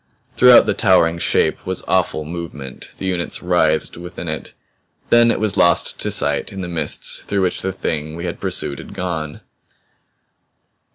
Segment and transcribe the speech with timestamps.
[0.35, 4.55] Throughout the towering Shape was awful movement; its units writhed within it.
[5.11, 8.39] Then it was lost to sight in the mists through which the Thing we had
[8.41, 9.41] pursued had gone.